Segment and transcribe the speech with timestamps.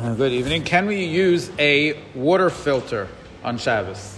[0.00, 0.62] Uh, Good evening.
[0.62, 3.08] Can we use a water filter
[3.42, 4.16] on Shabbos?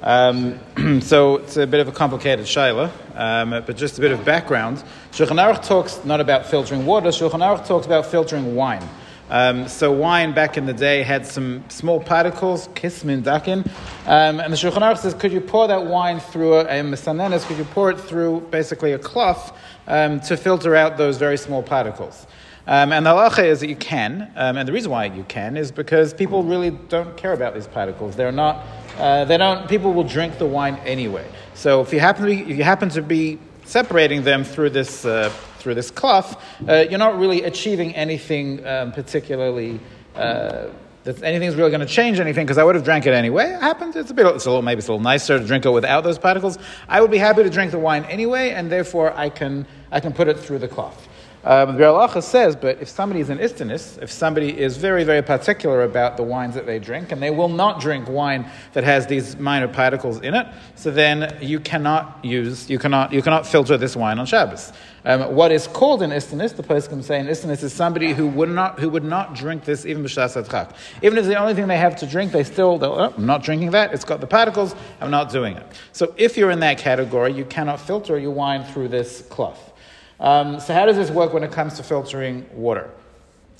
[0.00, 0.58] Um,
[1.02, 4.82] so it's a bit of a complicated shaila, um, but just a bit of background.
[5.12, 7.10] Shulchan Aruch talks not about filtering water.
[7.10, 8.82] Shulchan Aruch talks about filtering wine.
[9.30, 13.60] Um, so wine back in the day had some small particles, kismin dakin,
[14.06, 17.44] um, and the Shulchan Aruch says, could you pour that wine through a, a mesanenes,
[17.46, 19.54] could you pour it through basically a cloth
[19.86, 22.26] um, to filter out those very small particles?
[22.66, 25.56] Um, and the halacha is that you can, um, and the reason why you can
[25.56, 28.14] is because people really don't care about these particles.
[28.14, 28.62] They're not,
[28.98, 29.66] uh, they don't.
[29.70, 31.26] People will drink the wine anyway.
[31.54, 35.06] So if you happen to be, if you happen to be separating them through this
[35.06, 39.80] uh, through this cloth, uh, you're not really achieving anything um, particularly.
[40.14, 40.68] Uh,
[41.04, 43.52] that anything's really going to change anything because I would have drank it anyway.
[43.52, 43.96] It happens.
[43.96, 44.26] It's a bit.
[44.26, 44.62] It's a little.
[44.62, 46.58] Maybe it's a little nicer to drink it without those particles.
[46.88, 50.12] I would be happy to drink the wine anyway, and therefore I can I can
[50.12, 51.08] put it through the cloth.
[51.44, 55.22] Um, the Biur says, but if somebody is an istanis, if somebody is very, very
[55.22, 59.06] particular about the wines that they drink, and they will not drink wine that has
[59.06, 63.76] these minor particles in it, so then you cannot use, you cannot, you cannot filter
[63.76, 64.72] this wine on Shabbos.
[65.04, 68.50] Um, what is called an istanis, the poskim say an istanis is somebody who would
[68.50, 70.74] not, who would not drink this even b'shas adchak.
[71.02, 73.70] Even if the only thing they have to drink, they still, oh, I'm not drinking
[73.70, 75.66] that, it's got the particles, I'm not doing it.
[75.92, 79.72] So if you're in that category, you cannot filter your wine through this cloth.
[80.20, 82.90] Um, so how does this work when it comes to filtering water?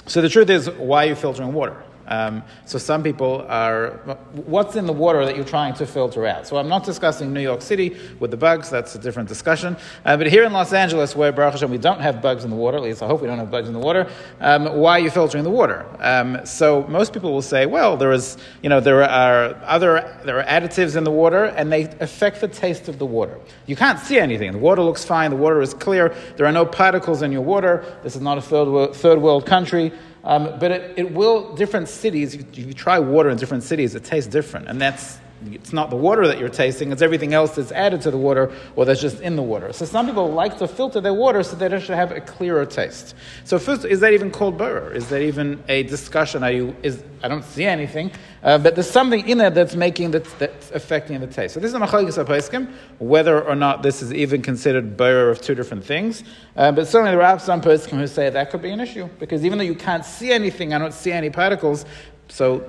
[0.07, 1.83] So the truth is, why are you filtering water?
[2.09, 3.91] Um, so some people are,
[4.33, 6.47] what's in the water that you're trying to filter out?
[6.47, 9.77] So I'm not discussing New York City with the bugs, that's a different discussion.
[10.05, 12.57] Uh, but here in Los Angeles, where Baruch Hashem, we don't have bugs in the
[12.57, 15.01] water, at least I hope we don't have bugs in the water, um, why are
[15.01, 15.87] you filtering the water?
[16.01, 20.39] Um, so most people will say, well, there is, you know, there are other, there
[20.39, 23.39] are additives in the water and they affect the taste of the water.
[23.67, 24.53] You can't see anything.
[24.53, 27.85] The water looks fine, the water is clear, there are no particles in your water,
[28.03, 29.93] this is not a third world, third world country.
[30.25, 34.05] Um, but it, it will, different cities, if you try water in different cities, it
[34.05, 34.69] tastes different.
[34.69, 38.11] And that's, it's not the water that you're tasting, it's everything else that's added to
[38.11, 39.73] the water or that's just in the water.
[39.73, 42.67] So some people like to filter their water so that it should have a clearer
[42.67, 43.15] taste.
[43.45, 44.93] So first, is that even called burr?
[44.93, 46.43] Is that even a discussion?
[46.43, 48.11] Are you, is, I don't see anything,
[48.43, 51.55] uh, but there's something in there that's making that, that's affecting the taste.
[51.55, 55.41] So this is a machlekes haposkim, whether or not this is even considered burr of
[55.41, 56.25] two different things.
[56.57, 59.45] Uh, but certainly there are some poskim who say that could be an issue because
[59.45, 61.85] even though you can't see anything, I don't see any particles,
[62.29, 62.69] so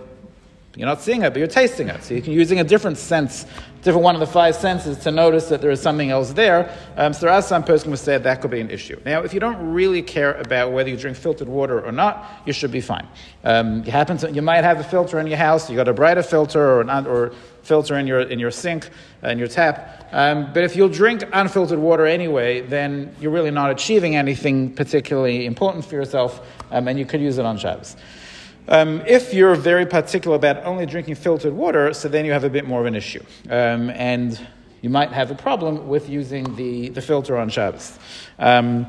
[0.80, 2.02] you're not seeing it, but you're tasting it.
[2.06, 3.46] So you're using a different sense,
[3.82, 6.74] different one of the five senses to notice that there is something else there.
[6.96, 8.98] Um, so there are some person who say that could be an issue.
[9.04, 12.54] Now, if you don't really care about whether you drink filtered water or not, you
[12.54, 13.06] should be fine.
[13.44, 15.70] Um, you happen to, you might have a filter in your house.
[15.70, 18.90] You got a Brita filter or an or filter in your in your sink,
[19.22, 20.08] in your tap.
[20.14, 25.46] Um, but if you'll drink unfiltered water anyway, then you're really not achieving anything particularly
[25.46, 26.40] important for yourself,
[26.72, 27.98] um, and you could use it on Shabbos.
[28.70, 32.50] Um, if you're very particular about only drinking filtered water, so then you have a
[32.52, 33.24] bit more of an issue.
[33.50, 34.40] Um, and
[34.82, 37.98] you might have a problem with using the, the filter on Shabbos.
[38.38, 38.86] Um,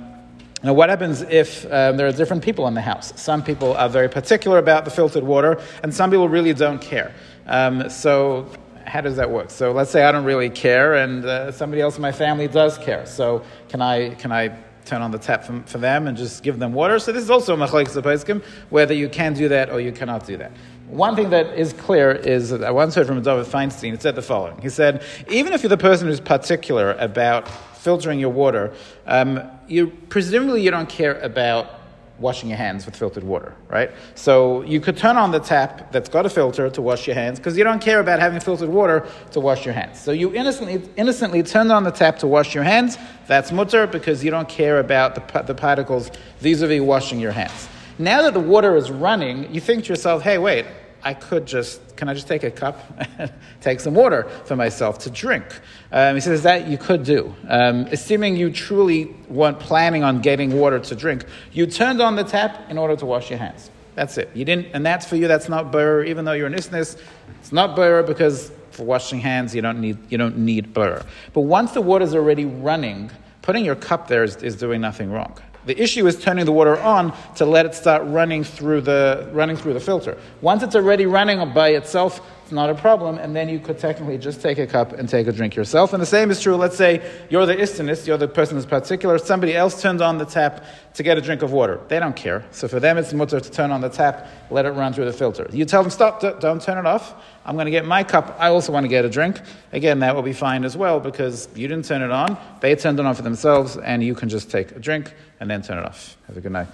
[0.63, 3.19] now, what happens if um, there are different people in the house?
[3.19, 7.15] Some people are very particular about the filtered water, and some people really don't care.
[7.47, 8.51] Um, so,
[8.85, 9.49] how does that work?
[9.49, 12.77] So, let's say I don't really care, and uh, somebody else in my family does
[12.77, 13.07] care.
[13.07, 14.55] So, can I can I
[14.91, 16.99] turn on the tap for, for them and just give them water.
[16.99, 20.37] So this is also a machlekes whether you can do that or you cannot do
[20.39, 20.51] that.
[20.89, 23.93] One thing that is clear is that I once heard from David Feinstein.
[23.93, 28.19] He said the following: He said, even if you're the person who's particular about filtering
[28.19, 28.73] your water,
[29.06, 31.80] um, you presumably you don't care about
[32.21, 33.91] washing your hands with filtered water, right?
[34.15, 37.39] So you could turn on the tap that's got a filter to wash your hands
[37.39, 39.99] because you don't care about having filtered water to wash your hands.
[39.99, 42.99] So you innocently, innocently turned on the tap to wash your hands.
[43.27, 47.69] That's mutar because you don't care about the, the particles vis-a-vis washing your hands.
[47.99, 50.67] Now that the water is running, you think to yourself, hey, wait,
[51.03, 52.81] I could just, can I just take a cup
[53.19, 55.44] and take some water for myself to drink?
[55.93, 57.34] Um, he says that you could do.
[57.49, 62.25] Um, assuming you truly weren't planning on getting water to drink, you turned on the
[62.25, 63.71] tap in order to wash your hands.
[63.94, 64.31] That's it.
[64.34, 67.01] You didn't, and that's for you, that's not burr, even though you're an istanis,
[67.41, 71.03] it's not burr because for washing hands you don't need, you don't need burr.
[71.33, 73.10] But once the water's already running,
[73.42, 75.39] putting your cup there is, is doing nothing wrong.
[75.66, 79.57] The issue is turning the water on to let it start running through the running
[79.57, 80.16] through the filter.
[80.41, 82.21] Once it's already running by itself,
[82.51, 85.29] it's not a problem, and then you could technically just take a cup and take
[85.29, 85.93] a drink yourself.
[85.93, 89.19] And the same is true, let's say you're the istinist, you're the person who's particular,
[89.19, 90.65] somebody else turned on the tap
[90.95, 91.79] to get a drink of water.
[91.87, 92.45] They don't care.
[92.51, 95.13] So for them, it's mutar to turn on the tap, let it run through the
[95.13, 95.47] filter.
[95.53, 97.15] You tell them, stop, don't turn it off.
[97.47, 98.35] I'm going to get my cup.
[98.41, 99.41] I also want to get a drink.
[99.71, 102.37] Again, that will be fine as well because you didn't turn it on.
[102.61, 105.63] They turned it on for themselves, and you can just take a drink and then
[105.63, 106.17] turn it off.
[106.27, 106.67] Have a good night.